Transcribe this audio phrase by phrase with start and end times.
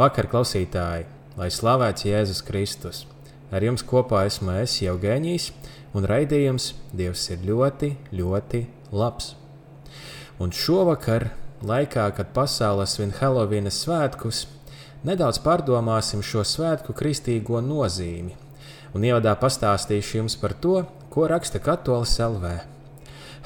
[0.00, 1.02] Labvakar, klausītāji!
[1.36, 3.02] Lai slavēts Jēzus Kristus!
[3.52, 5.50] Ar jums kopā esmu es, Jevģēnijas,
[5.92, 8.62] un raidījums Dievs ir ļoti, ļoti
[8.96, 9.34] labs.
[10.40, 11.26] Un šovakar,
[11.60, 14.46] laikā, kad pasaule svin Helovīna svētkus,
[15.04, 18.32] nedaudz pārdomāsim šo svētku kristīgo nozīmi,
[18.96, 20.78] un ievadā pastāstīšu jums par to,
[21.12, 22.54] ko raksta Katolis LV.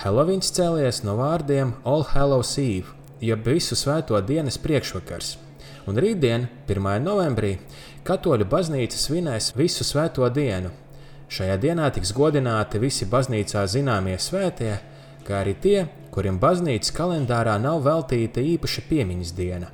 [0.07, 5.39] Helovīns cēlies no vārdiem All Hallows Eve, jeb visu svēto dienas priekšvakars–
[5.87, 6.89] un rītdien, 1.
[7.05, 7.59] novembrī,
[8.05, 10.71] Katoļu baznīca svinēs visu svēto dienu.
[11.33, 14.75] Šajā dienā tiks godināti visi baznīcā zināmie svētie,
[15.25, 19.71] kā arī tie, kuriem baznīcas kalendārā nav veltīta īpaša piemiņas diena,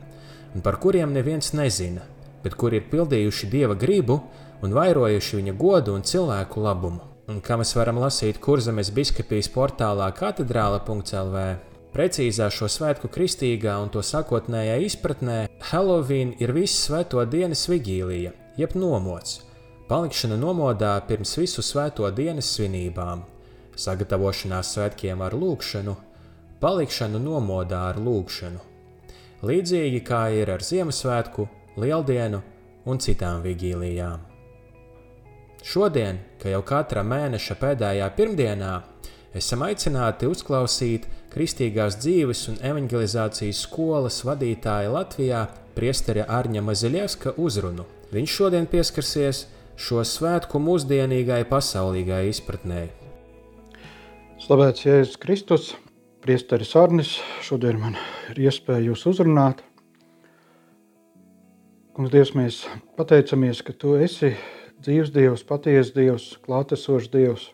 [0.55, 2.07] un par kuriem neviens nezina,
[2.45, 4.21] bet kuri ir pildījuši dieva gribu
[4.63, 7.03] un vairojuši viņa godu un cilvēku labumu.
[7.31, 11.45] Un kā mēs varam lasīt Kurzemes biskupijas portālā katedrāla.lv.
[11.91, 15.39] Precīzā šo svētku kristīgā un to sākotnējā izpratnē
[15.73, 19.41] Halloween ir visu svēto dienas vigīlija, jeb nomods,
[19.91, 23.25] palikšana nomodā pirms visu svēto dienas svinībām,
[23.75, 25.97] sagatavošanās svētkiem ar lūgšanu,
[26.63, 28.63] palikšanu nomodā ar lūgšanu.
[29.51, 31.49] Līdzīgi kā ir ar Ziemassvētku,
[31.81, 32.43] Lieldienu
[32.87, 34.21] un citām vigīlijām.
[35.65, 38.75] Šodien, kā jau katra mēneša pēdējā pirmdienā,
[39.37, 45.45] esam aicināti uzklausīt Kristīgās dzīves un evanģelizācijas skolas vadītāja Latvijā,
[45.77, 47.87] Priesteria Arņa Maziļevska uzrunu.
[48.11, 49.45] Viņš šodien pieskarsies
[49.79, 52.89] šo svētku mūsdienīgai pasaulīgai izpratnē.
[54.41, 55.71] Slavēts Jēzus Kristus,
[56.25, 57.15] Priesteris Arnis,
[57.45, 57.95] šodien man
[58.33, 59.63] ir iespēja jūs uzrunāt.
[61.95, 62.59] Kungs, Dievs, mēs
[62.99, 64.35] pateicamies, ka Tu esi
[64.83, 67.49] dzīves Dievs, patiesa Dievs, klātesošs Dievs.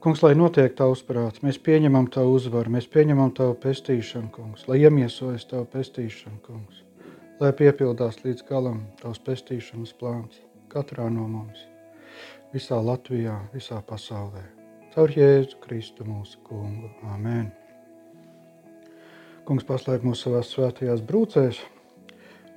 [0.00, 4.78] Kungs, lai notiek tavs prāts, mēs pieņemam tavu uzvaru, mēs pieņemam tavu pestīšanu, kungs, lai
[4.80, 6.78] iemiesojas tavu pestīšanu, kungs,
[7.36, 10.38] lai piepildās līdz galam tavs pestīšanas plāns
[10.72, 11.66] katrā no mums,
[12.54, 14.40] visā Latvijā, visā pasaulē.
[14.94, 16.88] Caur Jēzu Kristu mūsu kungu.
[17.12, 17.50] Amen.
[19.44, 21.60] Kungs paslēp mūs savās svētajās brūcēs,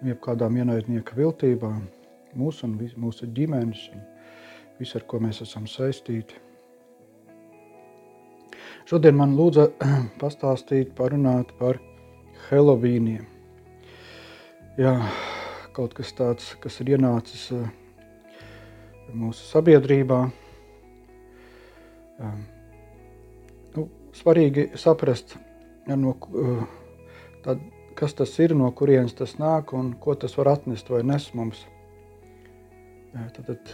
[0.07, 1.83] jebkādām ienaidnieka viltībām,
[2.39, 4.07] mūsu un mūsu ģimenes un
[4.79, 6.39] visu, ar ko mēs esam saistīti.
[8.89, 9.69] Šodien man lūdza
[10.21, 11.79] pastāstīt, parunāt par
[12.49, 13.23] Helovīniem.
[14.75, 14.97] Jā,
[15.75, 17.67] kaut kas tāds, kas ir ienācis eh,
[19.13, 20.17] mūsu sabiedrībā.
[22.19, 22.31] Jā.
[23.75, 23.85] Nu,
[24.17, 25.37] svarīgi saprast,
[25.87, 26.65] no, eh,
[27.45, 27.63] tad,
[27.95, 31.63] kas tas ir, no kurienes tas nāk un ko tas var atnest vai nes mums.
[33.13, 33.73] Tad, tad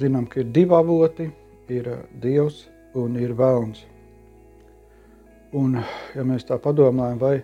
[0.00, 1.30] zinām, ka ir divi avoti,
[1.70, 2.64] ir eh, Dievs
[2.98, 3.86] un ir Vēlns.
[5.56, 5.80] Un,
[6.14, 7.40] ja mēs tā padomājam, vai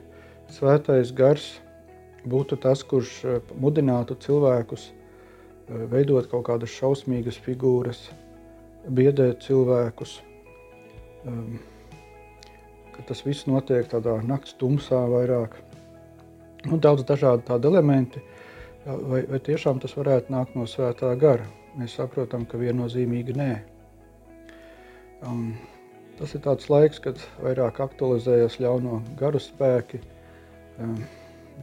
[0.54, 1.56] svētais gars
[2.26, 8.04] būtu tas, kurš eh, mudinātu cilvēkus eh, veidot kaut kādas šausmīgas figūras,
[8.86, 10.20] biedēt cilvēkus,
[11.26, 11.58] um,
[12.94, 15.58] ka tas viss notiek tādā nakts tumsā vairāk.
[16.70, 18.22] Un daudz dažādi tādi elementi,
[18.86, 21.46] vai, vai tiešām tas varētu nākt no svētā gara.
[21.76, 23.50] Mēs saprotam, ka viennozīmīgi nē.
[25.26, 25.50] Um,
[26.16, 30.00] Tas ir tāds laiks, kad vairāk aktualizējas ļauno garu spēki.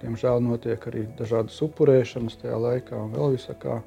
[0.03, 3.79] Diemžēl notiek arī dažādas upurēšanas tajā laikā un vēl visakā.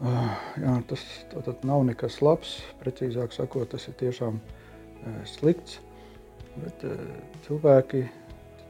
[0.00, 1.04] Jā, tas
[1.68, 4.40] nav nekas labs, precīzāk sakot, tas ir tiešām
[5.28, 5.80] slikts.
[6.56, 6.84] Bet
[7.44, 8.06] cilvēki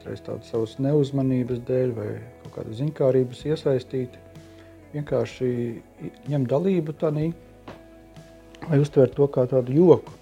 [0.01, 2.09] citreiz tādas savas neuzmanības dēļ vai
[2.43, 4.19] kaut kādas zinkārības iesaistīti,
[4.95, 5.51] vienkārši
[6.31, 7.31] ņem dalību tanī,
[8.67, 10.20] lai uztver to kā tādu joku.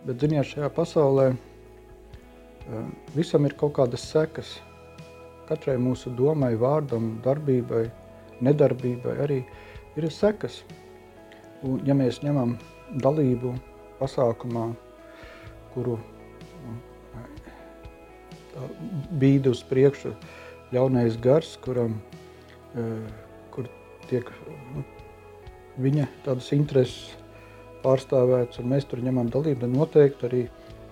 [0.00, 2.84] Bet, ziniet, šajā pasaulē eh,
[3.16, 4.54] visam ir kaut kādas sekas.
[5.48, 7.84] Katrai mūsu domai, vārdam, darbībai,
[8.40, 9.40] nedarbībai arī
[9.98, 10.62] ir sekas.
[11.66, 12.54] Un, ja mēs ņemam
[13.02, 13.52] dalību
[13.98, 14.70] pasākumā,
[15.74, 15.98] kuru
[19.20, 20.14] bīda uz priekšu
[20.72, 22.00] ļaunais gars, kuram,
[22.74, 23.12] eh,
[23.50, 23.68] kur
[24.08, 24.30] tiek
[24.74, 24.84] nu,
[25.78, 27.19] viņa tādas intereses
[27.84, 30.44] pārstāvēts un mēs tur ņemam dalību, tad noteikti arī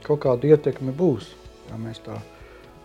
[0.06, 1.30] kaut kāda ietekme būs.
[1.68, 2.16] Ja mēs tā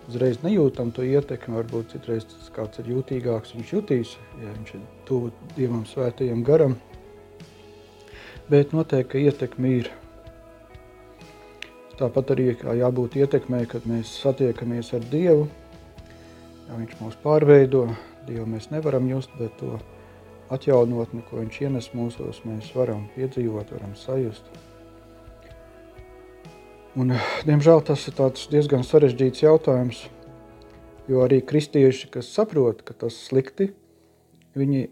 [0.09, 1.55] uzreiz nejūtam to ietekmi.
[1.61, 6.77] Varbūt citreiz kāds ir jūtīgāks, viņš jutīs, ja viņš ir tuvu Dievam svētajam garam.
[8.49, 9.91] Bet noteikti, ka ietekmi ir.
[11.99, 15.47] Tāpat arī jābūt ietekmei, kad mēs satiekamies ar Dievu.
[16.67, 17.87] Ja viņš mūs pārveido,
[18.27, 19.77] Dievu mēs nevaram just, bet to
[20.51, 24.47] atjaunotni, ko viņš ienes mūsos, mēs varam piedzīvot, varam sajust.
[26.99, 27.15] Un,
[27.47, 28.19] diemžēl tas ir
[28.51, 30.03] diezgan sarežģīts jautājums,
[31.09, 33.71] jo arī kristieši, kas saprot, ka tas slikti,
[34.57, 34.83] viņi,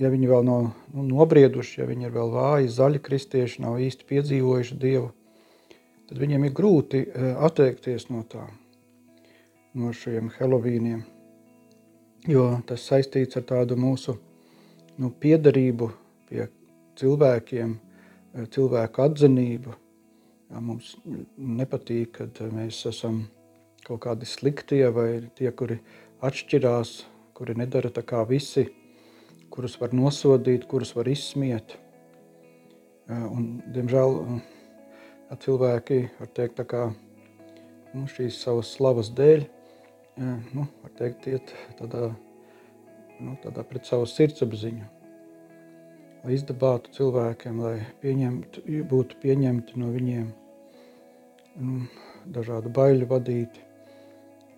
[0.00, 4.08] ja viņi vēl nav nu, nobrieduši, ja viņi ir vēl vāji, zaļi kristieši, nav īsti
[4.08, 5.10] piedzīvojuši Dievu,
[6.08, 8.46] tad viņiem ir grūti e, atteikties no tā,
[9.76, 11.04] no šiem helovīniem,
[12.30, 14.16] jo tas saistīts ar tādu mūsu
[14.98, 15.90] nu, piederību
[16.28, 16.48] pie
[17.00, 17.78] cilvēkiem,
[18.34, 19.78] e, cilvēku atzinību,
[20.54, 20.92] Jā, mums
[21.34, 23.24] nepatīk, kad mēs esam
[23.82, 25.80] kaut kādi sliktie vai tie, kuri
[26.22, 26.92] atšķirās,
[27.34, 28.68] kuri nedara tā kā visi,
[29.50, 31.74] kurus var nosodīt, kurus var izsmiet.
[33.08, 34.14] Un, diemžēl
[35.42, 36.84] cilvēki, var teikt, kā
[37.96, 39.42] nu, šīs savas slavas dēļ,
[40.54, 41.50] nu, var teikt, iet
[41.80, 42.12] tādā,
[43.22, 44.90] nu, pret savu sirdsapziņu
[46.24, 50.28] lai izdabātu cilvēkiem, lai pieņemtu, būtu pieņemti no viņiem
[51.60, 51.84] nu,
[52.24, 53.64] dažādu baiļu vadīti.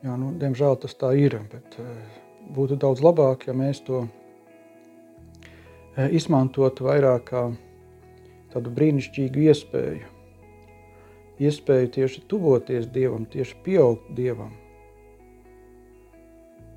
[0.07, 1.79] Jā, nu, diemžēl tas tā ir, bet
[2.55, 4.05] būtu daudz labāk, ja mēs to
[5.97, 7.47] izmantotu vairāk kā
[8.53, 10.13] tādu brīnišķīgu iespēju.
[11.43, 14.55] Iespēju tieši tuvoties Dievam, tieši pieaugt Dievam.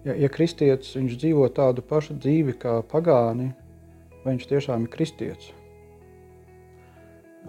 [0.08, 3.52] Ja, ja kristietis dzīvo tādu pašu dzīvi kā pagāni,
[4.24, 5.52] vai viņš tiešām ir kristietis.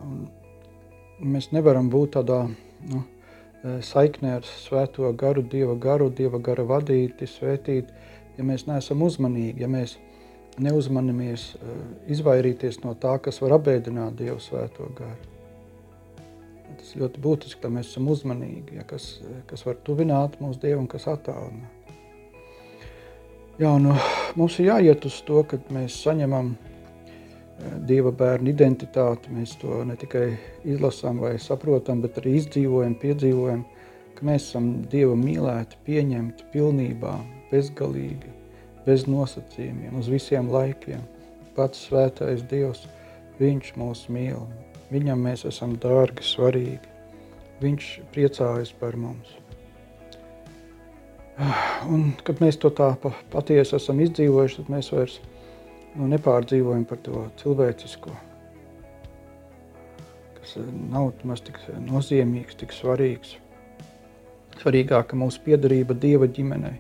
[0.01, 0.27] Un
[1.21, 2.43] mēs nevaram būt tādā
[2.91, 3.05] nu,
[3.63, 7.93] saiknē ar svēto garu, dieva garu, dieva gara vadīti, svētīti,
[8.39, 9.99] ja mēs neesam uzmanīgi, ja mēs
[10.61, 11.53] neuzmanamies
[12.11, 15.29] izvairīties no tā, kas var apbēdināt Dievu svēto garu.
[16.81, 19.13] Tas ļoti būtiski, lai mēs esam uzmanīgi, ja, kas,
[19.51, 21.80] kas var tuvināt mūsu Dievu un kas attālināt.
[23.61, 23.93] Jā, nu,
[24.41, 26.55] mums ir jāiet uz to, kad mēs saņemam
[27.85, 29.29] Dieva bērnu identitāti.
[29.37, 30.31] Mēs to ne tikai
[30.65, 33.67] izlasām vai saprotam, bet arī izdzīvojam, piedzīvojam,
[34.17, 37.13] ka mēs esam Dieva mīlēti, pieņemti pilnībā,
[37.51, 38.33] bezgalīgi,
[38.87, 41.05] bez nosacījumiem, uz visiem laikiem.
[41.59, 42.87] Pats svētais Dievs,
[43.41, 44.41] Viņš mūs mīl,
[44.89, 46.97] Viņam mēs esam dārgi, svarīgi.
[47.61, 49.40] Viņš priecājas par mums.
[51.41, 52.91] Un, kad mēs to tā
[53.33, 55.15] patiesi esam izdzīvojuši, tad mēs vairs
[55.97, 58.13] nu, nepārdzīvojam par to cilvēcisko,
[60.37, 60.53] kas
[60.93, 61.57] nav maz tik
[61.87, 63.39] nozīmīgs, tik svarīgs.
[64.61, 66.77] Svarīgāka mūsu piedarība Dieva ģimenei,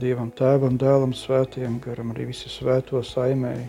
[0.00, 3.68] Dievam tēvam, dēlam, svētiem, garam arī visi svēto saimēji,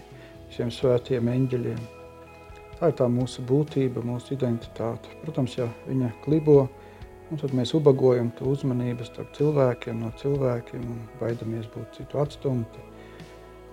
[0.49, 1.83] visiem svētiem eņģeļiem.
[2.79, 5.11] Tā ir tā mūsu būtība, mūsu identitāte.
[5.21, 6.65] Protams, ja viņa klibo,
[7.33, 12.83] Un tad mēs ubagojam to uzmanību starp cilvēkiem, no cilvēkiem un baidamies būt citu atstumti.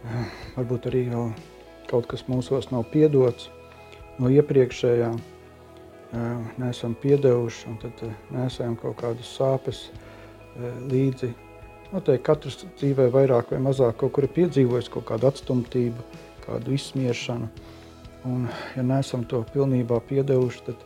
[0.57, 1.35] Varbūt arī vēl
[1.91, 3.51] kaut kas mūsos nav piedots
[4.21, 5.11] no iepriekšējā,
[6.61, 9.87] neesam piedevuši un tad nesam kaut kādas sāpes
[10.89, 11.33] līdzi.
[11.93, 16.05] Noteikti katrs dzīvē vairāk vai mazāk kaut kur ir piedzīvojis kaut kādu atstumtību,
[16.47, 17.51] kādu izsmiešanu.
[18.29, 18.47] Un
[18.77, 20.85] ja neesam to pilnībā piedevuši, tad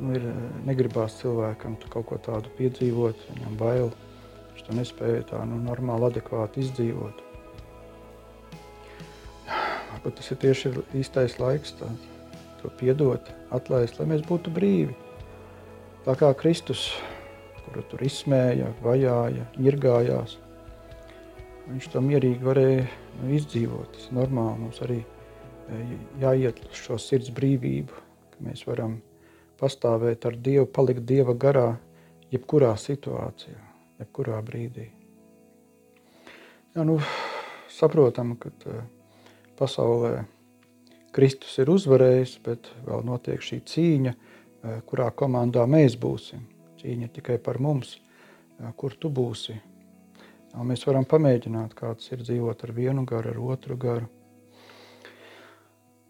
[0.00, 3.92] nu, ir, eh, negribās cilvēkam kaut ko tādu piedzīvot, viņam bail.
[4.50, 7.26] Viņš to nespēja tā nu, normāli, adekvāti izdzīvot.
[9.90, 11.88] Varbūt tas ir tieši īstais laiks tā,
[12.62, 14.94] to piedot, atlaist, lai mēs būtu brīvi.
[16.06, 16.88] Tā kā Kristus,
[17.66, 20.38] kuru tur izsmēja, vajāja, ņirgājās,
[21.68, 22.86] viņš to mierīgi varēja
[23.20, 23.92] nu, izdzīvot.
[23.96, 28.02] Tas ir normāli, mums arī eh, jāiet uz šo sirds brīvību,
[28.32, 28.98] ka mēs varam
[29.60, 31.74] pastāvēt ar Dievu, palikt Dieva garā,
[32.32, 33.60] jebkurā situācijā,
[34.00, 34.88] jebkurā brīdī.
[36.74, 36.98] Jā, nu,
[37.72, 38.84] saprotam, ka uh,
[39.58, 40.24] pasaulē
[41.14, 46.46] Kristus ir uzvarējis, bet vēl notiek šī cīņa, uh, kurā komandā mēs būsim.
[46.80, 49.58] Cīņa tikai par mums, uh, kur tu būsi.
[50.50, 54.08] Jā, mēs varam pamēģināt, kāds ir dzīvot ar vienu garu, ar otru garu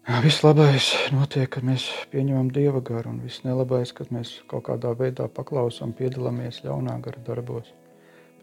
[0.01, 4.95] Viss labais notiek, kad mēs pieņemam dieva garu, un viss nelabais, kad mēs kaut kādā
[4.97, 7.69] veidā paklausām, piedalāmies ļaunā gara darbos.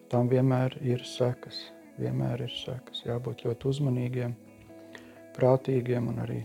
[0.07, 1.59] Tam vienmēr ir sekas,
[1.99, 3.03] vienmēr ir sekas.
[3.09, 4.37] Jābūt ļoti uzmanīgiem,
[5.35, 6.39] prātīgiem un arī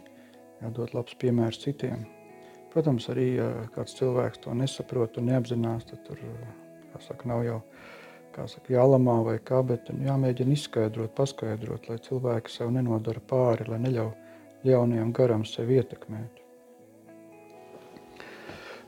[0.64, 2.08] jādod labs piemērs citiem.
[2.74, 6.26] Protams, arī ja kāds cilvēks to nesaprot un neapzinās, tad tur
[7.06, 7.62] saka, nav jau
[8.34, 14.23] saka, jālamā vai kā, bet jāmēģina izskaidrot, paskaidrot, lai cilvēki sev nenodara pāri, lai neļauj
[14.68, 16.42] ļaunajam garam sevi ietekmēt.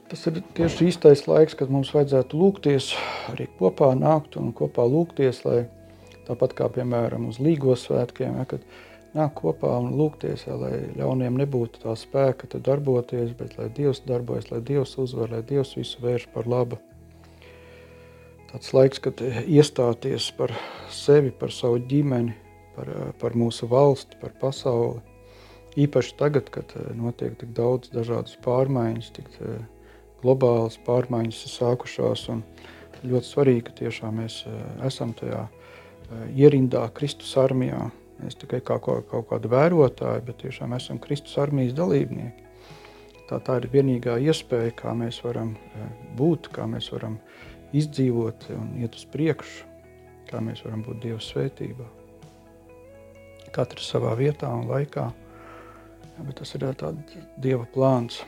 [0.10, 2.92] Tas ir tieši īstais laiks, kad mums vajadzētu lūgties,
[3.34, 5.64] arī kopā nākt un kopā lūgties, lai
[6.28, 8.66] tāpat kā, piemēram, uz līgos svētkiem, ja, kad
[9.18, 14.52] nāk kopā un lūgties, ja, lai ļauniem nebūtu tā spēka darboties, bet lai Dievs darbojas,
[14.54, 16.78] lai Dievs uzvar, lai Dievs visu vērš par labu
[18.56, 20.54] tāds laiks, kad iestāties par
[20.94, 22.32] sevi, par savu ģimeni,
[22.76, 25.02] par, par mūsu valsti, par pasauli.
[25.76, 29.60] Īpaši tagad, kad eh, notiek tik daudz dažādas pārmaiņas, tik eh,
[30.22, 32.30] globālas pārmaiņas ir sākušās.
[33.06, 34.56] Ļoti svarīgi, ka tiešām mēs eh,
[34.88, 35.46] esam tajā
[36.38, 37.90] ierindā Kristus armijā.
[38.22, 42.46] Mēs tikai kā kaut kādi vērotāji, bet tiešām esam Kristus armijas dalībnieki.
[43.28, 45.56] Tā, tā ir vienīgā iespēja, kā mēs varam
[46.16, 47.18] būt, kā mēs varam
[47.76, 49.66] izdzīvot un iet uz priekšu,
[50.30, 51.90] kā mēs varam būt Dieva svētībā.
[53.58, 55.10] Katrs savā vietā un laikā,
[56.16, 58.24] jā, bet tas ir tāds Dieva plāns.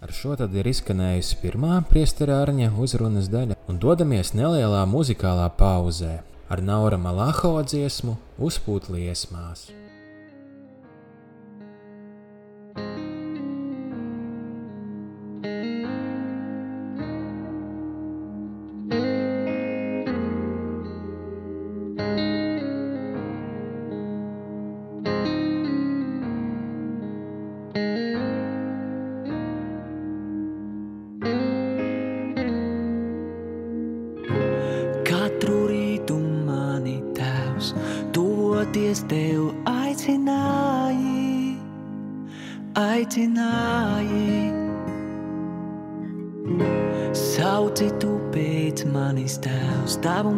[0.00, 6.22] Ar šo tad ir izskanējusi pirmā priestera ārņa uzrunas daļa, un dodamies nelielā muzikālā pauzē
[6.48, 9.68] ar Naura Malaho dziesmu Uzpūt liesmās.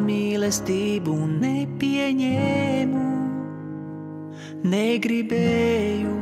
[0.07, 3.03] Mīlestību nepieņēmu,
[4.73, 6.15] negribēju,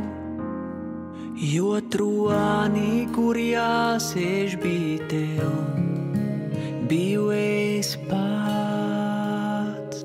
[1.53, 5.55] jo troņi, kur jāsēž bija tev,
[6.91, 10.03] biju es pats.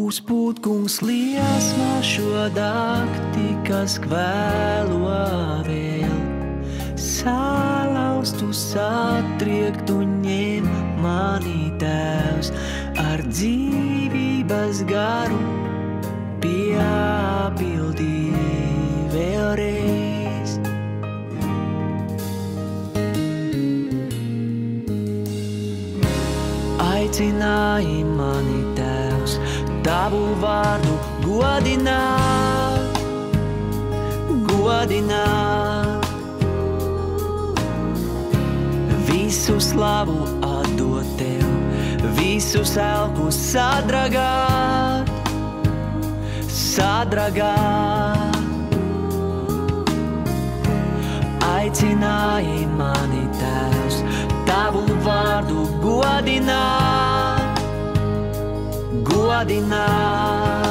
[0.00, 1.89] Uzpūtkungs liesmā šo
[2.48, 5.12] dakti, kas kvēlo
[5.66, 6.14] vēl,
[6.96, 10.68] salaustu satriektu ņem
[11.02, 12.52] mani tēvs
[13.00, 15.40] ar dzīvības garu
[16.40, 18.16] piepildī
[19.12, 20.56] vēlreiz.
[26.88, 29.40] Aicināji mani tēvs,
[29.84, 32.98] tavu vārdu godināt,
[34.50, 36.06] godināt.
[39.06, 41.46] Visu slavu atdot tev,
[42.18, 45.10] visu elku sadragāt,
[46.50, 48.38] sadragāt.
[51.50, 54.00] Aicināji mani tēvs,
[54.48, 57.62] tavu vārdu godināt,
[59.12, 60.69] godināt.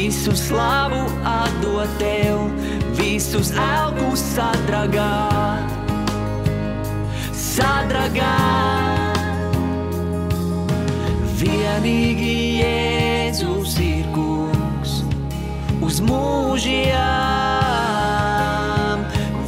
[0.00, 2.38] Visu slavu atdot tev,
[2.96, 5.68] visus elkus sadragāt
[7.36, 9.20] sadragāt.
[11.36, 15.04] Vienīgi Jēzus ir kungs
[15.84, 16.96] uz mūžiem.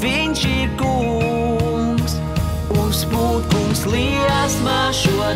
[0.04, 2.12] Viņš ir kungs,
[2.76, 5.32] uzpūtkungs liesmā šo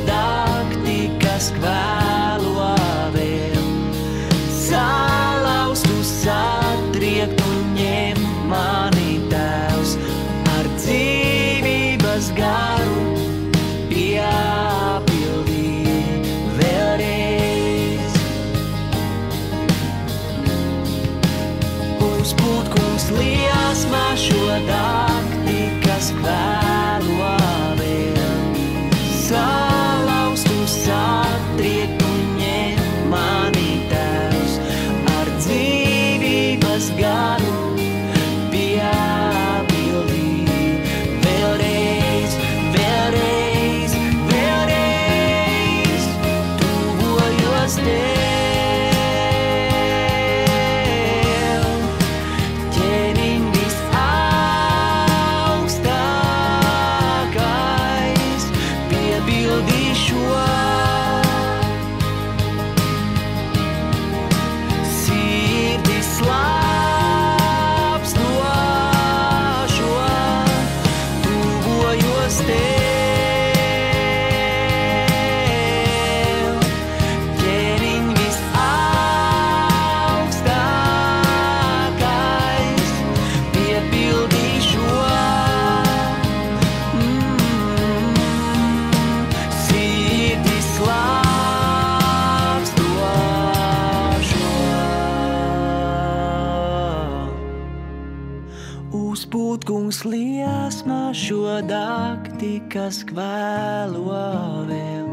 [102.87, 105.07] dakti, kas kvēlo vēl.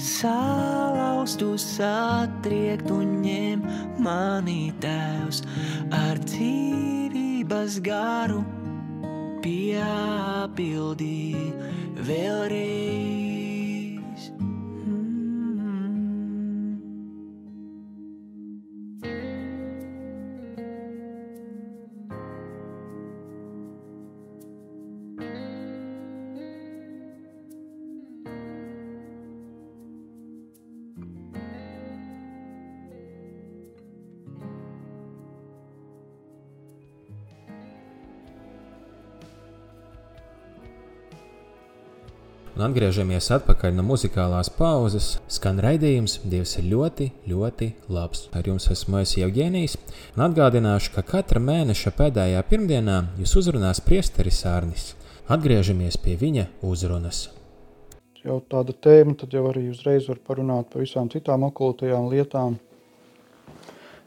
[0.00, 3.62] Salaustu satriekt un ņem
[4.00, 5.42] mani tēvs
[5.92, 8.44] ar dzīvības garu
[9.42, 11.36] piepildī
[12.00, 12.69] vēlreiz.
[42.60, 45.06] Un atgriežamies atpakaļ no muzikālās pauzes.
[45.32, 48.26] Skan raidījums, Dievs ir ļoti, ļoti labs.
[48.36, 49.78] Ar jums esmu es Jevģēnijs,
[50.12, 54.90] un atgādināšu, ka katra mēneša pēdējā pirmdienā jūs uzrunās priesteris Arnis.
[55.32, 57.22] Atgriežamies pie viņa uzrunas.
[58.20, 62.58] Jau tāda tēma, tad jau arī uzreiz var parunāt par visām citām okultajām lietām.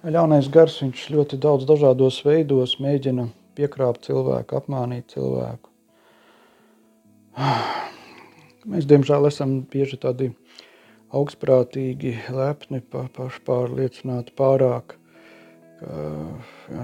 [0.05, 5.74] Ļaunais gars, viņš ļoti daudz dažādos veidos mēģina piekrāpt cilvēku, apmānīt cilvēku.
[8.63, 10.29] Mēs, diemžēl, esam bieži tādi
[11.14, 14.96] augstprātīgi, lepni, pa, pašpārliecināti pārāk.
[15.81, 15.98] Ka,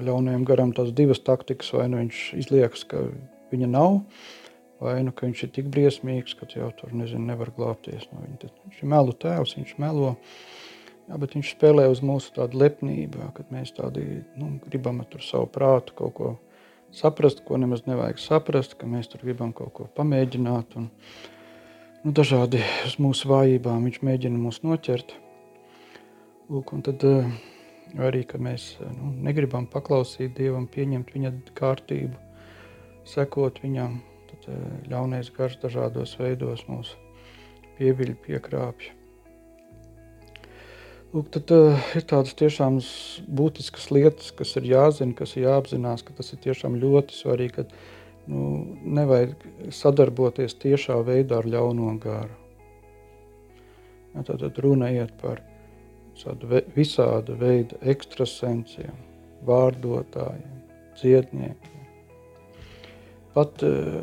[0.04, 3.06] ļaunajam garam tās divas taktikas, vai nu viņš izliekas, ka
[3.54, 4.02] viņa nav,
[4.84, 8.42] vai nu viņš ir tik briesmīgs, ka jau tur nezinu, nevar glābties no viņa.
[8.44, 10.14] Tad viņš ir melu tēvs, viņš melo,
[11.08, 15.48] jā, bet viņš spēlē uz mūsu tādu lepnību, kad mēs tādi nu, gribam tur savu
[15.48, 16.36] prātu kaut ko
[16.92, 20.76] saprast, ko nemaz nevajag saprast, ka mēs tur gribam kaut ko pamēģināt.
[20.76, 21.39] Un, nu,
[22.04, 25.12] dažādi uz mūsu vājībām viņš mēģina mūs noķert.
[26.50, 27.28] Lūk, un tad uh,
[28.00, 32.16] arī, ka mēs nu, negribam paklausīt Dievam, pieņemt viņa kārtību,
[33.10, 34.00] sekot viņam,
[34.32, 36.96] tad uh, ļaunais gars dažādos veidos mūs
[37.78, 38.96] pieviļ, piekrāpj.
[41.12, 42.80] Lūk, tad uh, ir tādas tiešām
[43.28, 47.76] būtiskas lietas, kas ir jāzina, kas ir jāapzinās, ka tas ir tiešām ļoti svarīgi, kad
[48.30, 48.50] nu,
[48.86, 49.34] nevajag
[49.74, 52.36] sadarboties tiešā veidā ar ļauno garu.
[54.16, 55.42] Ja, tad, tad runa iet par
[56.50, 58.94] ve, visāda veida ekstrasensiem,
[59.48, 60.62] vārdotājiem,
[61.00, 61.86] dziedniekiem.
[63.36, 64.00] Pat uh,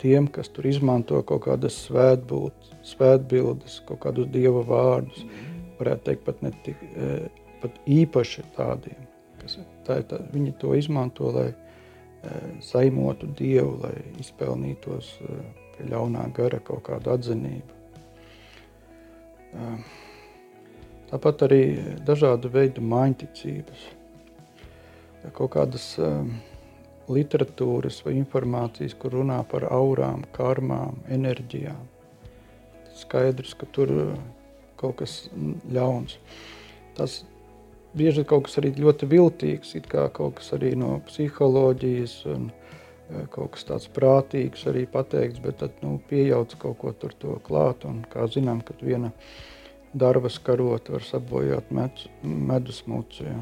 [0.00, 5.26] tiem, kas tur izmanto kaut kādas svētbūt, svētbildes, kaut kādus dieva vārdus,
[5.78, 7.28] varētu teikt pat, netik, uh,
[7.62, 9.04] pat īpaši tādiem,
[9.42, 11.50] kas tā, tā, viņi to izmanto, lai
[12.64, 15.14] saimotu Dievu, lai izpelnītos
[15.74, 17.72] pie ļaunā gara kaut kādu atzinību.
[21.10, 21.62] Tāpat arī
[22.06, 23.84] dažādu veidu maiņticības,
[25.36, 25.86] kaut kādas
[27.10, 31.84] literatūras vai informācijas, kur runā par aurām, karmām, enerģijām.
[32.94, 33.92] Skaidrs, ka tur
[34.80, 35.28] kaut kas
[35.74, 36.16] ļauns.
[36.96, 37.22] Tas
[37.94, 43.24] bieži kaut kas arī ļoti viltīgs, it kā kaut kas arī no psiholoģijas un e,
[43.34, 47.86] kaut kas tāds prātīgs arī pateikts, bet tad nu, pieejauc kaut ko tur to klāt.
[47.88, 49.12] Un, kā zinām, kad viena
[49.94, 53.28] darba skarot var sabojāt medus, medus mucu.
[53.28, 53.38] Ja.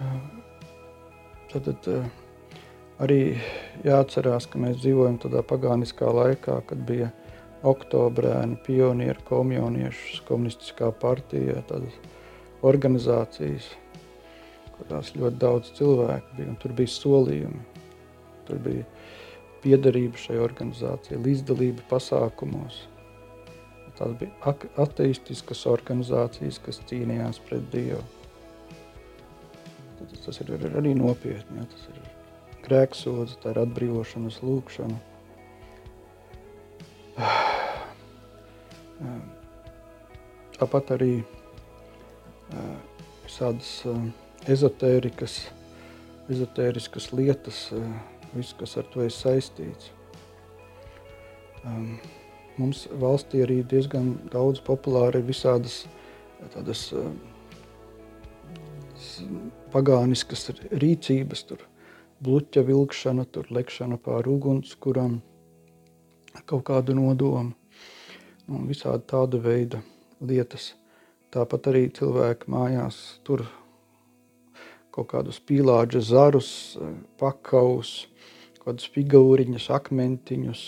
[0.00, 0.12] E,
[1.52, 2.02] tad, tad e,
[3.00, 3.22] arī
[3.86, 7.12] jāatcerās, ka mēs dzīvojam tādā pagāniskā laikā, kad bija
[7.66, 11.84] oktobrēni, pionieri, komjauniešu komunistiskā partija, tad
[12.66, 13.66] organizācijas,
[14.76, 16.54] kurās ļoti daudz cilvēku bija.
[16.62, 17.62] Tur bija solījumi,
[18.48, 18.84] tur bija
[19.64, 22.76] piederība šai organizācijai, līdzdalība pasākumos.
[23.98, 28.04] Tās bija ateistiskas organizācijas, kas cīnījās pret Dievu.
[30.24, 31.60] Tas ir arī nopietni.
[31.60, 31.64] Ja?
[31.68, 31.96] Tas ir
[32.64, 34.98] grēksods, tā ir atbrīvošanas lūkšana.
[40.60, 41.12] Tāpat arī
[43.24, 43.70] visādas
[44.50, 45.38] ezotērikas,
[46.30, 47.62] ezotēriskas lietas,
[48.34, 49.90] viss, kas ar to ir saistīts.
[52.60, 55.82] Mums valstī arī diezgan daudz populāri ir visādas
[56.54, 56.86] tādas
[59.72, 60.50] pagāniskas
[60.82, 61.64] rīcības, tur
[62.24, 65.20] bluķa vilkšana, tur lekšana pār ugunskuram,
[66.44, 67.54] kaut kādu nodomu,
[68.50, 69.80] un visādi tāda veida
[70.20, 70.74] lietas.
[71.30, 73.44] Tāpat arī cilvēki mājās tur
[74.90, 76.50] kaut kādus pīlāģa zarus,
[77.20, 78.08] pakaus,
[78.64, 80.64] kādus figūriņus, akmentiņus,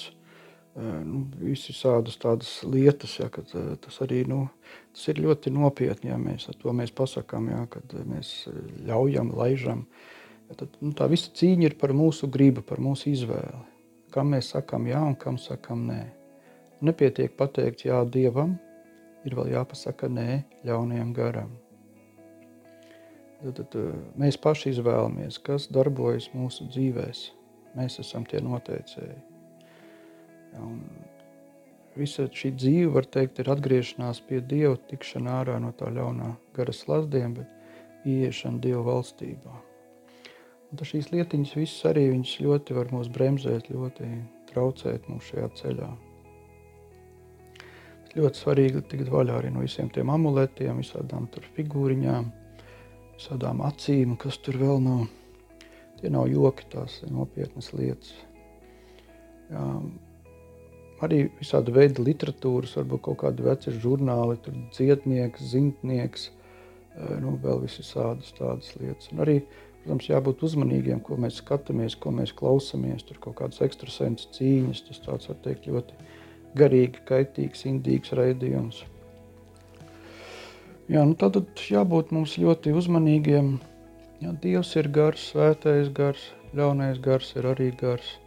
[0.79, 3.51] nu, visādas tādas lietas, ja, kad
[3.83, 4.45] tas arī, nu,
[4.95, 8.47] tas ir ļoti nopietni, ja mēs to mēs pasakām, ja, kad mēs
[8.87, 9.87] ļaujam, laižam
[10.57, 13.63] Tad, nu, tā visa cīņa ir par mūsu gribu, par mūsu izvēli.
[14.13, 16.03] Kam mēs sakām jā un kam sakām nē.
[16.85, 18.59] Nepietiek pateikt jā Dievam,
[19.27, 21.53] ir vēl jāpasaka nē ļaunajam garam.
[23.43, 27.25] Tad, tad eh, mēs paši izvēlamies, kas darbojas mūsu dzīvēs.
[27.79, 29.19] Mēs esam tie noteicēji.
[30.53, 30.69] Ja,
[31.97, 36.77] visa šī dzīve, var teikt, ir atgriešanās pie Dieva, tikšana ārā no tā ļaunā gara
[36.77, 39.59] slazdiem, bet ieiešana Dieva valstībā.
[40.73, 44.09] Un šīs lietiņas visas arī ļoti var mūs bremzēt, ļoti
[44.53, 45.93] traucēt mums šajā ceļā.
[48.13, 52.27] Ļoti svarīgi tikt vaļā arī no visiem tiem amuletiem, visādām figūriņām,
[53.17, 55.07] visādām acīm, kas tur vēl nav.
[56.01, 58.11] Tie nav joki, tās ir nopietnas lietas.
[59.53, 59.65] Jā,
[61.07, 66.29] arī visādi veidi literatūras, varbūt kaut kādi veci žurnāli, tur dziednieks, zintnieks,
[67.23, 69.09] nu, vēl visādas tādas lietas.
[69.15, 69.39] Un arī,
[69.83, 75.03] protams, jābūt uzmanīgiem, ko mēs skatāmies, ko mēs klausamies, tur kaut kādas ekstrasensu cīņas, tas
[75.07, 76.11] tāds, var teikt, ļoti
[76.59, 78.83] garīgi, kaitīgs, indīgs raidījums.
[80.93, 81.39] Jā, nu tad
[81.71, 83.55] jābūt mums ļoti uzmanīgiem.
[84.23, 86.27] Jā, Dievs ir gars, svētais gars,
[86.59, 88.19] ļaunais gars ir arī gars.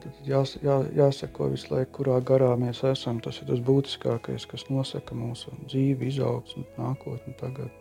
[0.00, 3.18] Tad jās, jā, jāsako visu laiku, kurā garā mēs esam.
[3.24, 7.72] Tas ir tas būtiskākais, kas nosaka mūsu dzīvi, izaugsmu, nākotni tagad.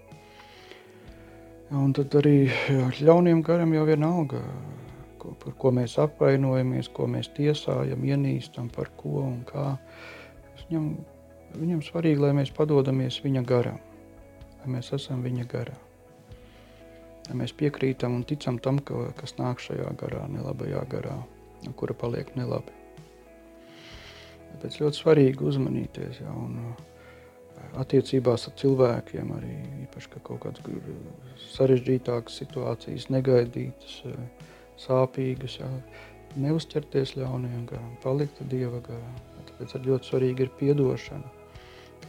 [1.69, 4.41] Jā, un tad arī jā, ļauniem garam jau vienalga,
[5.19, 9.73] ko, par ko mēs apvainojamies, ko mēs tiesājam, ienīstam, par ko un kā.
[10.63, 10.89] Viņam,
[11.59, 13.79] viņam svarīgi, lai mēs padodamies viņa garam
[14.59, 15.77] vai mēs esam viņa garā.
[17.29, 21.15] Vai mēs piekrītam un ticam tam, ka, kas nāk šajā garā, nelabajā garā,
[21.77, 22.75] kura paliek nelabi.
[24.49, 26.79] Tāpēc ļoti svarīgi uzmanīties ja, un uh,
[27.79, 34.47] attiecībās ar cilvēkiem arī īpaši, ka kaut kādas sarežģītākas situācijas, negaidītas, uh,
[34.79, 35.71] sāpīgas, ja,
[36.39, 39.11] neuzķerties ļaunajam garam, palikt Dieva garā.
[39.49, 41.39] Tāpēc ļoti svarīgi ir piedošana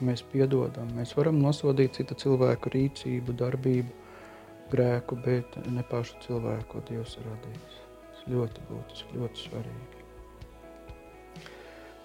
[0.00, 0.88] ka mēs piedodam.
[0.96, 3.92] Mēs varam nosodīt citu cilvēku rīcību, darbību,
[4.72, 7.76] grēku, bet ne pašu cilvēku, ko Dievs ir radījis.
[8.06, 9.98] Tas ļoti būtiski, ļoti svarīgi.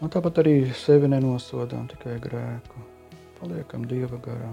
[0.03, 2.83] Un tāpat arī sevi nenosodām tikai grēku.
[3.39, 4.51] Paliekam Dieva garā.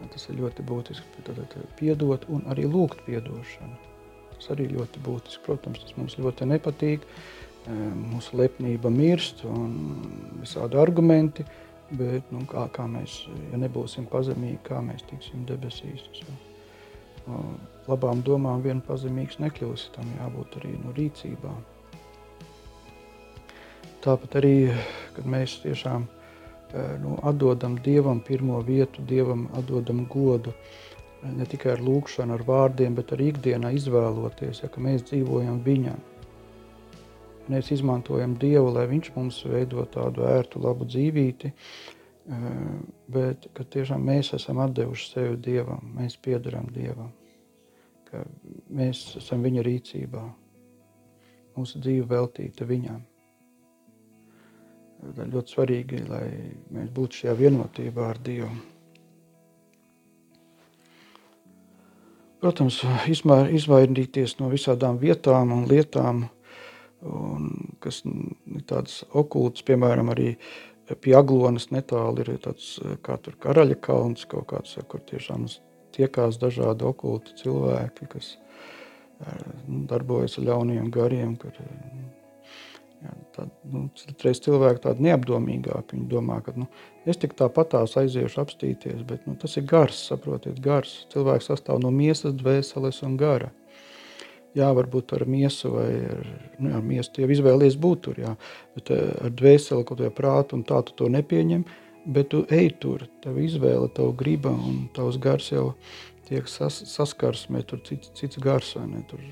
[0.00, 1.26] Tas ir ļoti būtiski.
[1.26, 3.89] Tad piedot un arī lūgt piedošanu.
[4.40, 5.44] Tas arī ļoti būtiski.
[5.46, 7.04] Protams, tas mums ļoti nepatīk.
[7.68, 9.74] Mūsu lepnība mirst un
[10.40, 11.44] visādi argumenti
[11.90, 17.40] Bet, nu, kā, kā mēs, ja nebūsim pazemīgi, kā mēs tiksim debesīs, tas jau
[17.88, 21.58] labām domām vien pazemīgs nekļūs, tam jābūt arī no rīcībām.
[24.06, 24.54] Tāpat arī,
[25.16, 26.06] kad mēs tiešām
[27.02, 30.54] nu, atdodam Dievam pirmo vietu, Dievam atdodam godu,
[31.22, 36.00] ne tikai ar lūkšanu, ar vārdiem, bet arī ikdienā izvēloties, ja, ka mēs dzīvojam Viņam.
[37.50, 42.48] Mēs izmantojam Dievu, lai Viņš mums veido tādu ērtu, labu dzīvīti, eh,
[43.08, 47.12] bet ka tiešām mēs esam atdevuši sevi Dievam, mēs piedaram Dievam,
[48.10, 48.24] ka
[48.70, 50.26] mēs esam Viņa rīcībā,
[51.56, 53.00] mūsu dzīve veltīta Viņam.
[55.00, 56.26] Ļoti svarīgi, lai
[56.76, 58.79] mēs būtu šajā vienotībā ar Dievu.
[62.40, 62.80] Protams,
[63.12, 66.22] izvairīties no visādām vietām un lietām,
[67.04, 67.48] un
[67.84, 70.34] kas ir tādas okultas, piemēram, arī
[71.00, 75.46] pie Aglonas netālu ir tāds kā tur karaļa kalns kaut kāds, kur tiešām
[75.94, 78.32] tiekās dažādi okulti cilvēki, kas
[79.68, 81.54] nu, darbojas ar ļauniem gariem, kur
[83.04, 86.66] jā, tād, nu, citreiz cilvēki tādi neapdomīgāki, viņi domā, ka nu,
[87.08, 91.00] es tik tāpatās aiziešu apstīties, bet nu, tas ir gars, saprotiet, gars.
[91.12, 93.50] Cilvēks sastāv no miesas, dvēseles un gara.
[94.58, 96.24] Jā, varbūt ar miesu vai ar,
[96.58, 98.32] nu, ar miesu jau izvēlies būt tur, jā,
[98.74, 101.62] bet eh, ar dvēseli kaut vai prātu un tā tu to nepieņem,
[102.10, 105.68] bet tu ej tur, tev izvēle, tev griba un tavs gars jau
[106.26, 109.22] tiek sas, saskarsmē, tur cits, cits gars, vai ne, tur,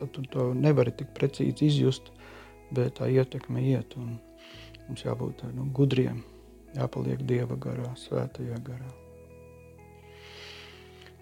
[0.00, 2.08] tad tu to nevari tik precīzi izjust,
[2.70, 6.22] bet tā ietekme iet mums jābūt nu, gudriem,
[6.76, 8.92] jāpaliek Dieva garā, svētajā garā.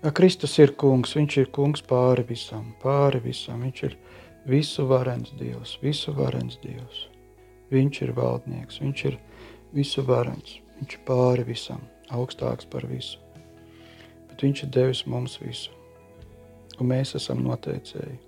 [0.02, 3.60] Ja Kristus ir kungs, viņš ir kungs pāri visam, pāri visam.
[3.62, 3.92] Viņš ir
[4.50, 7.04] visu varens Dievs, visu varens Dievs.
[7.70, 9.18] Viņš ir valdnieks, viņš ir
[9.72, 13.20] visu varens, viņš ir pāri visam, augstāks par visu.
[14.28, 15.70] Bet viņš ir devis mums visu,
[16.80, 18.18] un mēs esam noteicēji.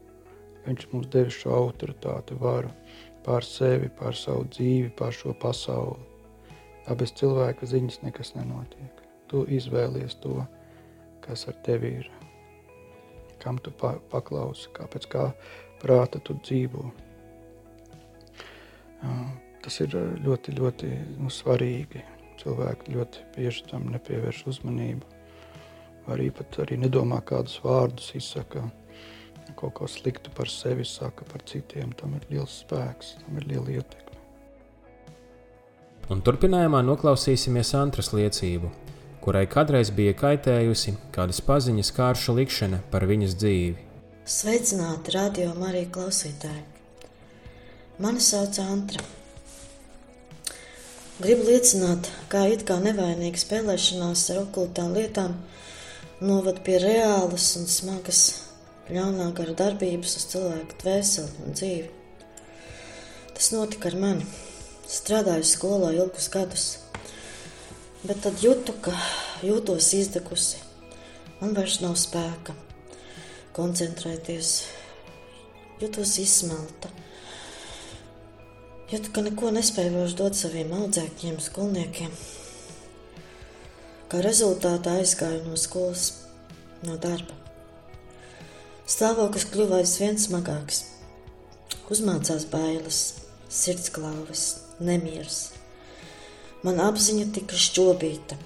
[0.64, 2.70] Viņš mums devis šo autoritāti, varu
[3.24, 6.02] pār sevi, pār savu dzīvi, pār šo pasauli.
[6.84, 9.00] Tā bez cilvēka ziņas nekas nenotiek.
[9.32, 10.42] Tu izvēlies to,
[11.24, 12.10] kas ar tevi ir,
[13.40, 15.30] kam tu pa, paklausi, kāpēc kā
[15.80, 16.84] prāta tu dzīvo.
[19.64, 22.04] Tas ir ļoti, ļoti nu, svarīgi.
[22.40, 25.08] Cilvēki ļoti bieži tam nepievērš uzmanību.
[26.12, 28.66] Arī pat arī nedomā, kādus vārdus izsaka,
[29.52, 31.92] kaut ko sliktu par sevi saka par citiem.
[31.98, 34.20] Tam ir liels spēks, tam ir liela ietekme.
[36.12, 38.68] Un turpinājumā noklausīsimies Antras liecību,
[39.24, 43.90] kurai kādreiz bija kaitējusi kādas paziņas kāršu likšana par viņas dzīvi.
[44.24, 46.64] Sveicināti, radio Marija klausītāji!
[48.04, 49.04] Mani sauc Antra.
[51.20, 55.37] Gribu liecināt, kā it kā nevainīga spēlēšanās ar okultām lietām
[56.24, 58.24] novad pie reālas un smagas
[58.92, 61.90] ļaunā gara darbības uz cilvēku dvēseli un dzīvi.
[63.34, 64.26] Tas notika ar mani.
[64.84, 66.66] Strādāju skolā ilgus gadus,
[68.04, 68.92] Bet tad jūtu, ka
[69.40, 70.58] jūtos izdegusi.
[71.38, 72.52] Man vairs nav spēka
[73.56, 74.50] koncentrēties.
[75.80, 76.90] Jūtos izsmelta.
[78.92, 82.12] Jūtu, ka neko nespēju vairs dot saviem audzēkņiem, skolniekiem.
[84.12, 86.10] Kā rezultātā aizgāju no skolas,
[86.84, 87.43] no darba.
[88.84, 90.84] Stāvoklis kļuva aizvien smagāks.
[91.92, 93.02] Uzmācās bailes,
[93.48, 94.48] sirdsklāves,
[94.80, 95.44] nemieris
[96.64, 98.38] Mana apziņa tika šķobīta.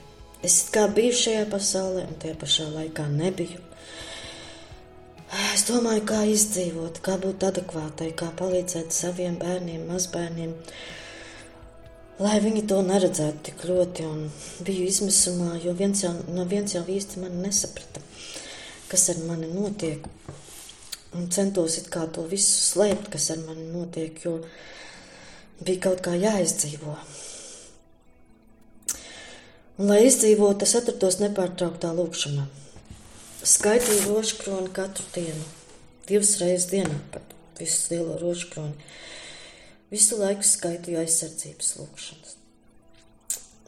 [0.42, 3.60] Es kā biju šajā pasaulē, un tajā pašā laikā nebiju.
[5.52, 10.56] Es domāju, kā izdzīvot, kā būt adekvātai, kā palīdzēt saviem bērniem, mazbērniem,
[12.24, 14.08] lai viņi to neredzētu tik ļoti.
[14.10, 14.26] Un
[14.66, 18.02] biju izmisumā, jo viens jau, no viens jau īsti mani nesaprata,
[18.90, 20.04] kas ar mani notiek.
[21.16, 24.38] Un centos it kā to visu slēpt, kas ar mani notiek, jo
[25.64, 26.96] bija kaut kā jāizdzīvo.
[29.78, 32.48] Un, lai izdzīvotu, es atrados nepārtrauktā lūkšanā.
[33.46, 35.44] Skaitīju rožu kroni katru dienu,
[36.08, 38.74] divas reizes dienā pat visu lielo rožu kroni.
[39.92, 42.34] Visu laiku skaitīju aizsardzības lūkšanas.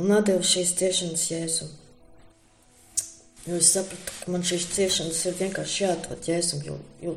[0.02, 1.70] Un atdevu šīs ciešanas jēzum.
[3.46, 7.14] Jo es sapratu, ka man šīs ciešanas ir vienkārši jādod jēzum, jo, jo,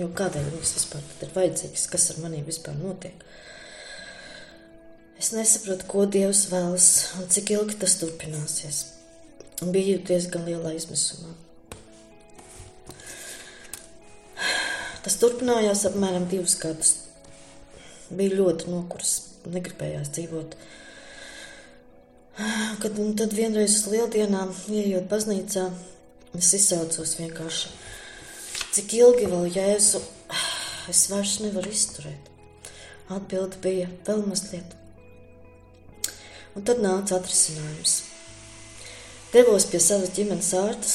[0.00, 3.26] jo kādēļ viņas vispār ir vajadzīgas, kas ar maniem vispār notiek.
[5.18, 8.84] Es nesaprotu, ko Dievs vēlas un cik ilgi tas turpināsies.
[9.58, 11.34] Biju diezgan lielā izmisumā.
[15.02, 16.94] Tas turpinājās apmēram divus gadus.
[18.08, 19.16] Bija ļoti nokurs,
[19.50, 20.54] negribējās dzīvot.
[22.38, 25.64] Kad tad vienreiz uz lieldienām, ieejot baznīcā,
[26.38, 27.72] es izsaucos vienkārši,
[28.76, 30.02] cik ilgi vēl jēzu
[30.92, 32.30] es vairs nevaru izturēt.
[33.10, 34.76] Atbilde bija vēl mazliet.
[36.54, 37.96] Un tad nāca atrisinājums.
[39.34, 40.94] Devos pie savas ģimenes ārtas,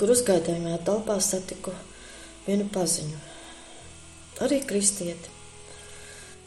[0.00, 1.76] kur uzgaidājumā telpā satiku
[2.48, 3.20] vienu paziņu.
[4.42, 5.28] Arī kristieti,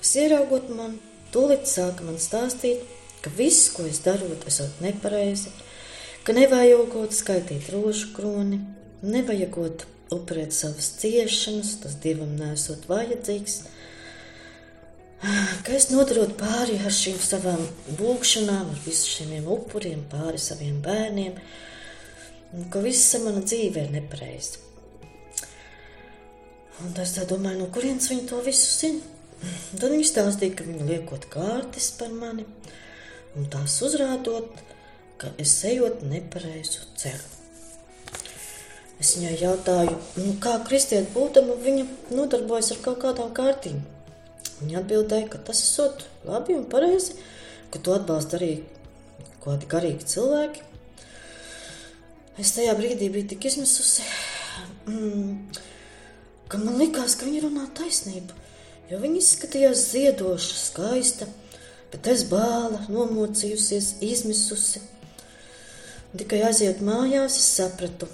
[0.02, 0.98] kas ieraugot man,
[1.36, 2.82] tūlīt sāka man stāstīt,
[3.26, 5.50] ka viss, ko es darot, esot nepareizi,
[6.26, 8.60] ka nevajagot skaitīt rožu kroni,
[9.02, 13.64] nevajagot upurēt savas ciešanas, tas dievam nesot vajadzīgs,
[15.66, 17.64] ka es nodarot pāri ar šīm savām
[17.98, 21.42] lūgšanām, ar visiem šiem upuriem, pāri saviem bērniem,
[22.54, 24.62] un ka visa mana dzīve ir nepareiza.
[26.84, 29.12] Un es domāju, no kurienes viņi to visu zina?
[29.80, 32.46] Tad viņi stāstīja, ka viņi liekot kārtas par mani
[33.36, 34.52] un tās uzrādot,
[35.22, 37.32] ka es ejot nepareizu ceļu.
[39.00, 43.82] Es viņai jautāju, nu, kā kristieti būtama, viņa nodarbojas ar kaut kādām kārtīm.
[44.62, 47.18] Viņa atbildēja, ka tas ir labi un pareizi,
[47.74, 48.54] ka to atbalsta arī
[49.44, 50.64] kādi garīgi cilvēki.
[52.40, 54.04] Es tajā brīdī biju tik izmisusi,
[54.88, 55.36] mm,
[56.52, 58.42] ka man likās, ka viņa runā taisnību.
[58.90, 61.28] Jo viņa izskatījās ziedoša, skaista,
[61.94, 64.84] bet es bāla, nomocījusies, izmisusi.
[66.16, 68.08] Tikai aiziet mājās, es sapratu,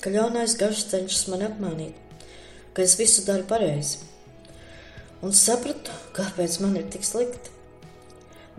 [0.00, 2.24] ka ļaunais garš cenšas mani apmānīt,
[2.72, 4.00] ka es visu daru pareizi
[5.22, 7.52] un sapratu, kāpēc man ir tik slikti.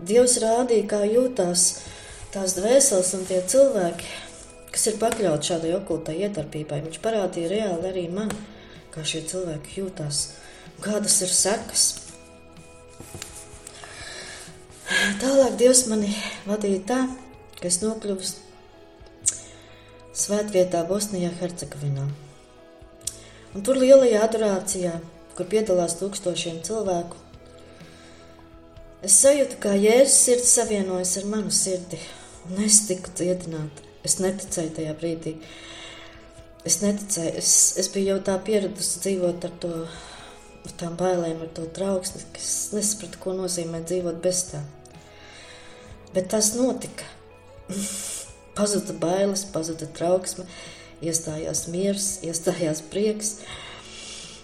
[0.04, 1.65] Dievs rādīja, kā jūtās
[2.34, 4.08] tās dvēseles un tie cilvēki,
[4.73, 6.82] kas ir pakļauti šādai okultai iedarbībai.
[6.88, 8.32] Viņš parādīja reāli arī man,
[8.95, 10.23] kā šie cilvēki jūtās,
[10.82, 11.86] kādas ir sekas.
[15.21, 16.12] Tālāk Dievs mani
[16.47, 16.99] vadīja tā,
[17.60, 18.27] ka es nokļuvu
[20.13, 22.06] svētvietā Bosnijā, Hercegovinā.
[23.53, 24.93] Un tur lielajā adorācijā
[25.38, 27.19] kur piedalās tūkstošiem cilvēku.
[29.03, 31.99] Es sajūtu, kā Jēzus sirds savienojas ar manu sirdi,
[32.47, 33.84] un es tiku dziedināta.
[34.03, 35.38] Es neticēju tajā brīdī.
[36.63, 39.71] es neticēju, es, es biju jau tā pieradusi dzīvot ar to,
[40.63, 44.62] ar tām bailēm, ar to trauksmi, ka es nesapratu, ko nozīmē dzīvot bez tā.
[46.13, 47.08] Bet tas notika.
[48.56, 50.45] pazuda bailes, pazuda trauksme,
[51.04, 53.30] iestājās miers, iestājās prieks.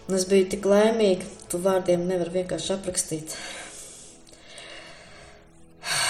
[0.10, 3.28] Un es biju tik laimīga, tu vārdiem nevar vienkārši aprakstīt.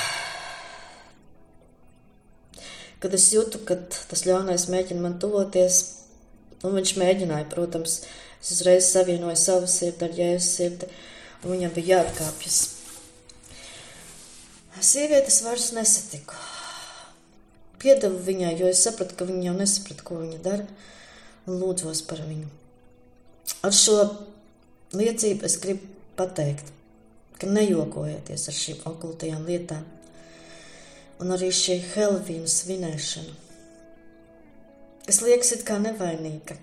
[3.04, 5.76] Kad es jūtu, ka tas ļaunais mēģina man tuvoties,
[6.64, 7.94] un viņš mēģināja, protams,
[8.40, 10.86] es uzreiz savienoju savu sirdi ar jēzus sirdi,
[11.44, 12.79] un viņam bija jāatkāpjas.
[14.82, 16.38] Sievietes vairs nesatiku.
[17.80, 20.66] Piedevu viņai, jo es sapratu, ka viņa jau nesaprata, ko viņa dara,
[21.48, 22.48] un lūdzos par viņu.
[23.66, 23.98] Ar šo
[24.96, 25.88] liecību es gribu
[26.20, 26.72] pateikt,
[27.40, 29.84] ka nejokojieties ar šīm okultajām lietām
[31.20, 33.36] un arī šī Helvīna svinēšana,
[35.04, 36.56] kas liekas it kā nevainīga,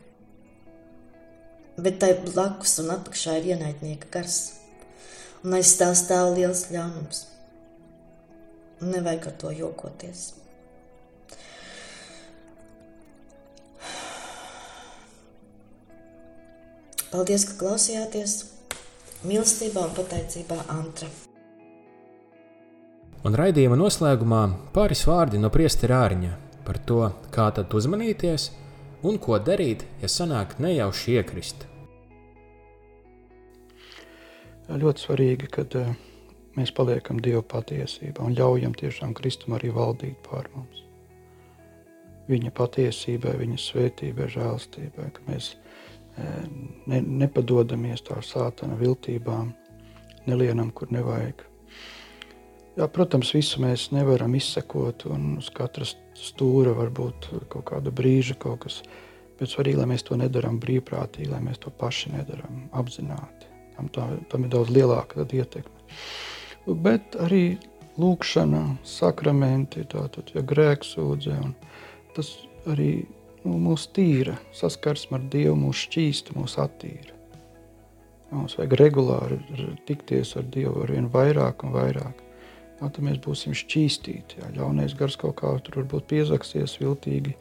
[1.77, 4.39] bet tai blakus un apakšā ir ienaidnieka gars,
[5.45, 7.27] un aiz tā stāv liels ļaunums.
[8.81, 10.25] Nevajag ar to jokoties.
[17.11, 18.33] Paldies, ka klausījāties!
[19.25, 21.09] Mīlestībā un pateicībā Antra!
[23.27, 24.43] Un raidījuma noslēgumā
[24.75, 26.35] pāris vārdi no priestera ārņa
[26.67, 27.01] par to,
[27.33, 28.51] kā tad uzmanīties
[29.07, 31.65] un ko darīt, ja sanāk nejauši iekrist.
[34.67, 35.95] Ļoti svarīgi, kad uh,
[36.57, 40.85] mēs paliekam Dieva patiesībā un ļaujam tiešām Kristum arī valdīt pār mums.
[42.27, 46.47] Viņa patiesībai, viņa svētībai, žēlstībai, ka mēs uh,
[46.91, 49.53] ne, nepadodamies tā sātana viltībām,
[50.27, 51.45] nelienam, kur nevajag
[52.77, 58.37] Jā, protams, visu mēs nevaram izsekot, un uz katras stūra var būt kaut kāda brīža
[58.41, 58.83] kaut kas.
[59.41, 63.49] Bet svarīgi, lai mēs to nedarām brīvprātīgi, lai mēs to paši nedarām apzināti.
[63.77, 65.73] Tam, tā, tam ir daudz lielāka ietekme.
[66.67, 67.59] Bet arī
[68.01, 71.37] lūkšana, sakramenti, tātad, ja grēksūdze,
[72.17, 72.33] tas
[72.67, 73.07] arī
[73.47, 77.15] nu, mūs tīra, saskarsme ar Dievu, mūs šķīsta, mūs attīra.
[78.35, 79.39] Mums vajag regulāri
[79.87, 82.27] tikties ar Dievu ar vien vairāk un vairāk
[82.81, 84.41] jā, tad mēs būsim šķīstīti.
[84.41, 87.37] Jā, ļaunais gars kaut kā tur varbūt piezaksies viltīgi,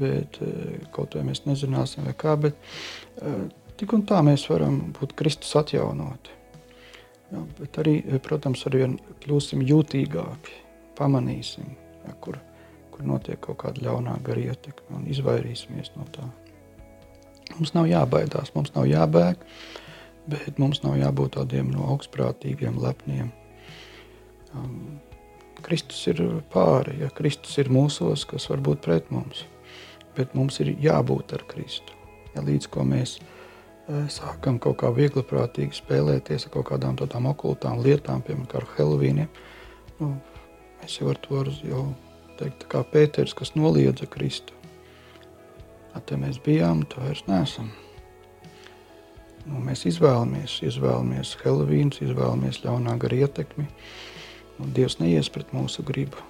[0.00, 2.56] bet eh, kaut vai mēs nezināsim vai kā, bet
[3.22, 3.44] eh,
[3.80, 6.41] tik un tā mēs varam būt Kristus atjaunoti.
[7.32, 10.56] Jā, bet arī, eh, protams, arvien kļūsim jūtīgāki,
[10.98, 11.74] pamanīsim,
[12.06, 12.38] jā, kur,
[12.92, 16.28] kur notiek kaut kāda ļaunā gara ietekme un izvairīsimies no tā.
[17.56, 19.36] Mums nav jābaidās, mums nav jābēg,
[20.28, 23.32] bet mums nav jābūt tādiem no augstprātīgiem, lepniem
[24.54, 25.00] Um,
[25.62, 26.20] Kristus ir
[26.52, 29.44] pāri, ja Kristus ir mūsos, kas var būt pret mums.
[30.16, 31.94] Bet mums ir jābūt ar Kristu.
[32.34, 33.18] Ja līdz ko mēs
[33.88, 39.28] sākam kaut kā viegliprātīgi spēlēties ar kaut kādām tādām okultām lietām, piemēram, Helovīniem,
[40.00, 40.10] nu,
[40.80, 41.84] mēs jau ar to jau
[42.40, 44.54] teikt, kā Pēters, kas noliedza Kristu.
[46.06, 47.68] Te mēs bijām, to vairs neesam.
[49.44, 53.66] Nu, mēs izvēlamies, izvēlamies Helovīns, izvēlamies ļaunā gara ietekmi,
[54.62, 56.20] Un Dievs neies pret mūsu gribu.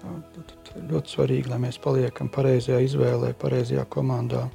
[0.00, 4.46] Tad ļoti svarīgi, lai mēs paliekam pareizajā izvēlē, pareizajā komandā,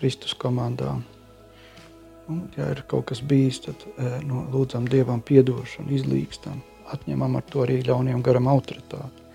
[0.00, 0.96] Kristus komandā.
[2.30, 3.84] Un, ja ir kaut kas bijis, tad
[4.24, 6.60] nu, lūdzam Dievam piedošanu, izlīkstam,
[6.94, 9.26] atņemam ar to arī ļauniem garam autoritāti.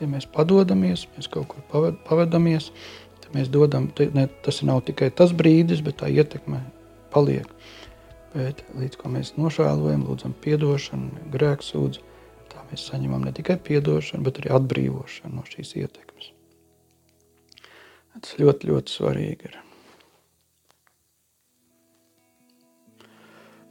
[0.00, 2.70] Ja mēs padodamies, mēs kaut kur paved, pavedamies,
[3.22, 6.60] tad mēs dodam, ne, tas nav tikai tas brīdis, bet tā ietekme
[7.14, 7.48] paliek.
[8.34, 12.02] Bet līdz ko mēs nožēlojam, lūdzam atdošanu, grēksūdzu,
[12.50, 16.32] tā mēs saņemam ne tikai atdošanu, bet arī atbrīvošanu no šīs ietekmes.
[18.14, 19.62] Tas ļoti, ļoti svarīgi ir.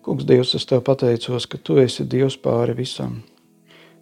[0.04, 3.22] Kungs, Dievs, es tev pateicos, ka tu esi Dievs pāri visam,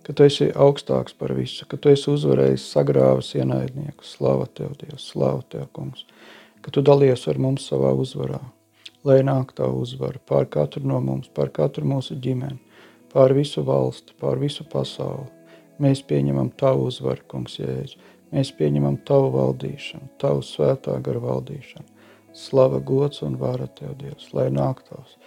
[0.06, 4.08] ka tu esi augstāks par visu, ka tu esi uzvarējis, sagrāvis ienaidnieku.
[4.08, 6.08] Slava tev, Dievs, slava tev, Kungs,
[6.66, 8.42] ka tu dalies ar mums savā uzvarā
[9.08, 12.60] lai nāk tā uzvara pār katru no mums, pār katru mūsu ģimeni,
[13.14, 15.30] pār visu valsti, pār visu pasauli.
[15.82, 17.98] Mēs pieņemam tavu uzvaru, kungs Jēzu.
[18.32, 21.88] Mēs pieņemam tavu valdīšanu, tavu svētā gara valdīšanu.
[22.38, 25.18] Slava, gods un vara tev, Dievs, lai nāk tavs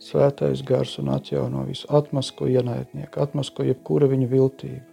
[0.00, 4.86] svētais gars un atjauno visu, atmasko ienaidnieku, atmasko jebkura viņa viltību,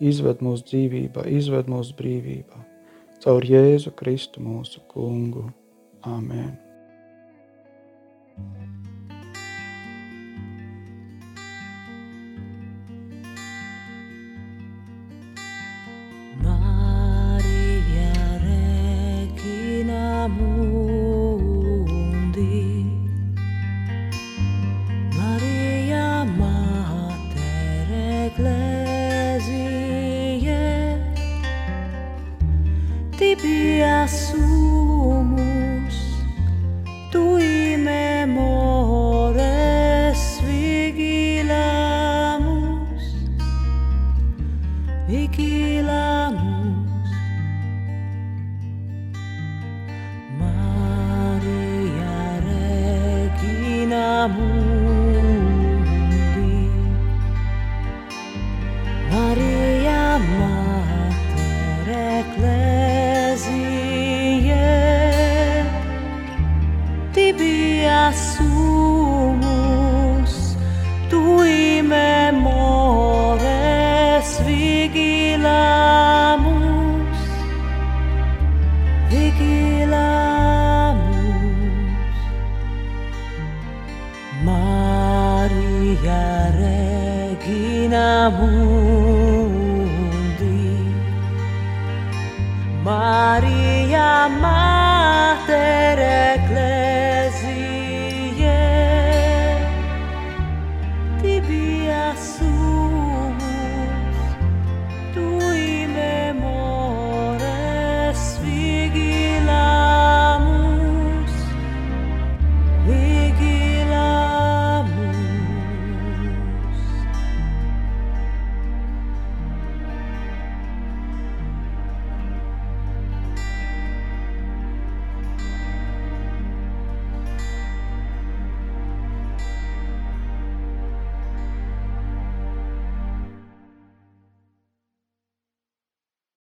[0.00, 2.66] izved mūsu dzīvībā, izved mūsu brīvībā.
[3.20, 5.50] Caur Jēzu Kristu mūsu kungu.
[6.08, 6.56] Amen.
[8.40, 8.79] Maria
[68.10, 69.46] assumus
[71.10, 73.20] tui memores
[74.46, 75.60] vigilamus
[79.10, 80.50] vigilamus.
[84.46, 86.26] Maria
[86.60, 88.08] Regina